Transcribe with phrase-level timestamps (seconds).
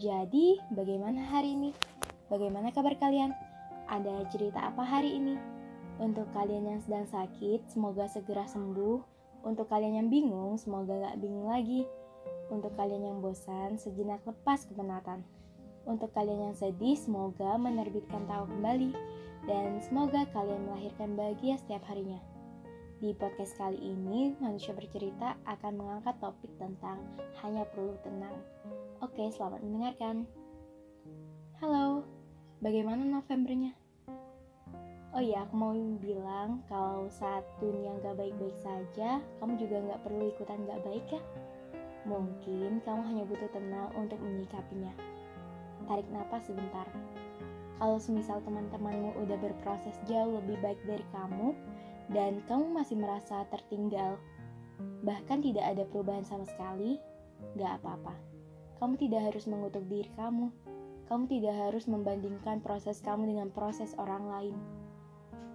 [0.00, 1.70] Jadi, bagaimana hari ini?
[2.32, 3.36] Bagaimana kabar kalian?
[3.92, 5.36] Ada cerita apa hari ini?
[6.00, 9.04] Untuk kalian yang sedang sakit, semoga segera sembuh.
[9.44, 11.84] Untuk kalian yang bingung, semoga gak bingung lagi.
[12.48, 15.20] Untuk kalian yang bosan, sejenak lepas kepenatan.
[15.84, 18.96] Untuk kalian yang sedih, semoga menerbitkan tahu kembali.
[19.44, 22.31] Dan semoga kalian melahirkan bahagia setiap harinya.
[23.02, 27.02] Di podcast kali ini, manusia bercerita akan mengangkat topik tentang
[27.42, 28.38] hanya perlu tenang.
[29.02, 30.22] Oke, selamat mendengarkan.
[31.58, 32.06] Halo,
[32.62, 33.74] bagaimana Novembernya?
[35.10, 40.30] Oh iya, aku mau bilang kalau saat dunia gak baik-baik saja, kamu juga gak perlu
[40.30, 41.22] ikutan gak baik ya?
[42.06, 44.94] Mungkin kamu hanya butuh tenang untuk menyikapinya.
[45.90, 46.86] Tarik napas sebentar.
[47.82, 51.50] Kalau semisal teman-temanmu udah berproses jauh lebih baik dari kamu,
[52.10, 54.18] dan kamu masih merasa tertinggal,
[55.06, 56.98] bahkan tidak ada perubahan sama sekali,
[57.54, 58.32] gak apa-apa
[58.82, 60.50] kamu tidak harus mengutuk diri kamu.
[61.06, 64.56] Kamu tidak harus membandingkan proses kamu dengan proses orang lain.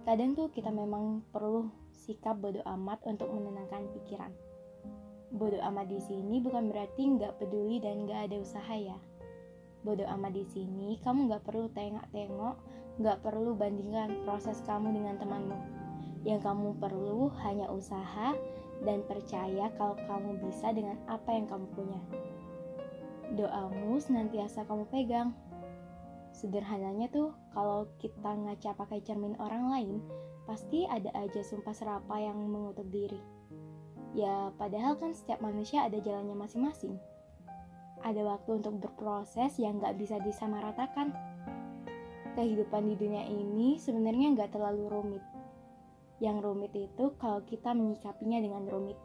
[0.08, 4.32] Kadang tuh kita memang perlu sikap bodoh amat untuk menenangkan pikiran.
[5.28, 8.96] Bodoh amat di sini bukan berarti nggak peduli dan nggak ada usaha ya.
[9.84, 12.56] Bodoh amat di sini kamu nggak perlu tengok-tengok,
[12.96, 15.58] nggak perlu bandingkan proses kamu dengan temanmu.
[16.26, 18.34] Yang kamu perlu hanya usaha
[18.82, 22.00] dan percaya kalau kamu bisa dengan apa yang kamu punya
[23.34, 25.36] doamu senantiasa kamu pegang.
[26.32, 29.96] Sederhananya tuh, kalau kita ngaca pakai cermin orang lain,
[30.46, 33.18] pasti ada aja sumpah serapa yang mengutuk diri.
[34.16, 36.96] Ya, padahal kan setiap manusia ada jalannya masing-masing.
[38.06, 41.10] Ada waktu untuk berproses yang gak bisa disamaratakan.
[42.38, 45.24] Kehidupan di dunia ini sebenarnya gak terlalu rumit.
[46.18, 48.98] Yang rumit itu kalau kita menyikapinya dengan rumit.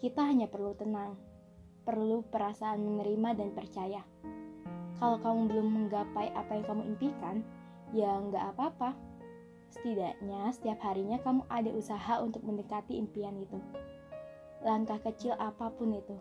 [0.00, 1.16] Kita hanya perlu tenang
[1.84, 4.02] perlu perasaan menerima dan percaya.
[4.96, 7.36] Kalau kamu belum menggapai apa yang kamu impikan,
[7.92, 8.96] ya nggak apa-apa.
[9.68, 13.60] Setidaknya setiap harinya kamu ada usaha untuk mendekati impian itu.
[14.64, 16.16] Langkah kecil apa pun itu.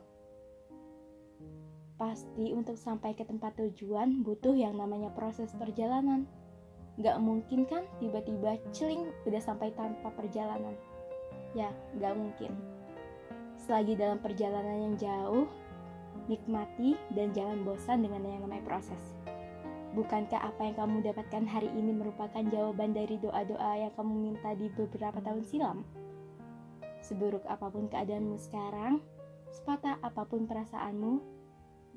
[1.95, 6.27] Pasti untuk sampai ke tempat tujuan butuh yang namanya proses perjalanan.
[7.01, 10.77] Gak mungkin kan tiba-tiba celing udah sampai tanpa perjalanan.
[11.57, 12.53] Ya, gak mungkin.
[13.57, 15.49] Selagi dalam perjalanan yang jauh,
[16.29, 19.01] nikmati dan jangan bosan dengan yang namanya proses.
[19.93, 24.65] Bukankah apa yang kamu dapatkan hari ini merupakan jawaban dari doa-doa yang kamu minta di
[24.73, 25.85] beberapa tahun silam?
[27.05, 29.05] Seburuk apa pun keadaanmu sekarang,
[29.53, 31.21] sepatah apa pun perasaanmu,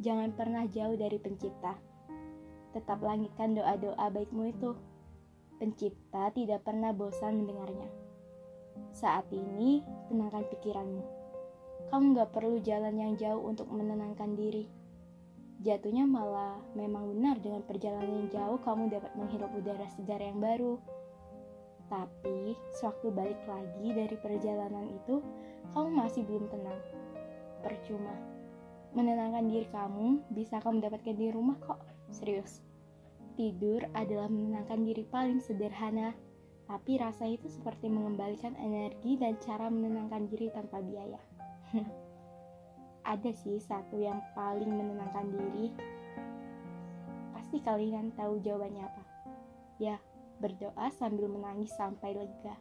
[0.05, 1.96] jangan pernah jauh dari pencipta.
[2.77, 4.77] Tetap langitkan doa-doa baikmu itu.
[5.57, 7.89] Pencipta tidak pernah bosan mendengarnya.
[8.93, 9.81] Saat ini,
[10.13, 11.17] tenangkan pikiranmu
[11.87, 14.67] kamu gak perlu jalan yang jauh untuk menenangkan diri.
[15.63, 20.77] Jatuhnya malah memang benar dengan perjalanan yang jauh kamu dapat menghirup udara segar yang baru.
[21.87, 25.23] Tapi, sewaktu balik lagi dari perjalanan itu,
[25.71, 26.81] kamu masih belum tenang.
[27.63, 28.15] Percuma.
[28.93, 31.96] Menenangkan diri kamu bisa kamu dapatkan di rumah kok.
[32.11, 32.63] Serius.
[33.37, 36.17] Tidur adalah menenangkan diri paling sederhana,
[36.67, 41.21] tapi rasa itu seperti mengembalikan energi dan cara menenangkan diri tanpa biaya.
[43.07, 45.71] ada sih satu yang paling menenangkan diri.
[47.31, 49.03] Pasti kalian tahu jawabannya apa.
[49.79, 49.97] Ya,
[50.43, 52.59] berdoa sambil menangis sampai lega.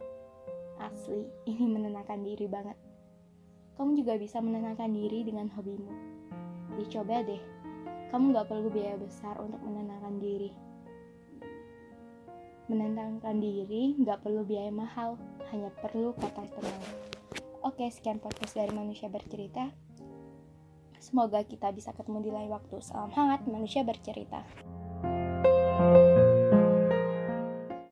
[0.78, 2.78] Asli, ini menenangkan diri banget.
[3.74, 5.92] Kamu juga bisa menenangkan diri dengan hobimu.
[6.78, 7.42] Dicoba deh,
[8.16, 10.48] kamu gak perlu biaya besar untuk menenangkan diri.
[12.64, 15.20] Menenangkan diri gak perlu biaya mahal,
[15.52, 16.84] hanya perlu kata tenang.
[17.60, 19.68] Oke, sekian podcast dari manusia bercerita.
[20.96, 22.80] Semoga kita bisa ketemu di lain waktu.
[22.80, 24.48] Salam hangat manusia bercerita.